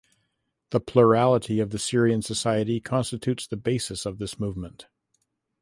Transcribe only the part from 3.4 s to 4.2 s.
the basis of